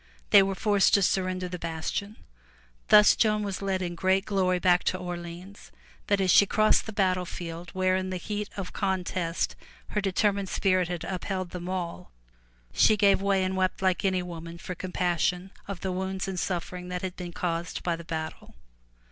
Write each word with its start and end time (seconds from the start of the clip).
They 0.31 0.41
were 0.41 0.55
forced 0.55 0.95
to 0.95 1.03
surrender 1.03 1.47
the 1.47 1.59
bastion. 1.59 2.15
Thus 2.87 3.15
Joan 3.15 3.43
was 3.43 3.61
led 3.61 3.83
in 3.83 3.93
great 3.93 4.25
glory 4.25 4.57
back 4.57 4.83
to 4.85 4.97
Orleans, 4.97 5.71
but 6.07 6.19
as 6.19 6.31
she 6.31 6.47
crossed 6.47 6.87
the 6.87 6.91
battlefield 6.91 7.69
where 7.75 7.95
in 7.95 8.09
the 8.09 8.17
heat 8.17 8.49
of 8.57 8.73
contest 8.73 9.55
her 9.89 10.01
determined 10.01 10.49
spirit 10.49 10.87
had 10.87 11.03
upheld 11.03 11.51
them 11.51 11.69
all, 11.69 12.11
she 12.73 12.97
gave 12.97 13.21
way 13.21 13.43
and 13.43 13.55
wept 13.55 13.83
like 13.83 14.03
any 14.03 14.23
woman 14.23 14.57
for 14.57 14.73
compassion 14.73 15.51
of 15.67 15.81
the 15.81 15.91
wounds 15.91 16.27
and 16.27 16.39
suffering 16.39 16.87
that 16.87 17.03
had 17.03 17.15
been 17.15 17.31
caused 17.31 17.83
by 17.83 17.95
the 17.95 18.03
battle. 18.03 18.55